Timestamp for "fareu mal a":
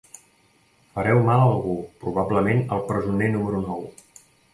0.93-1.43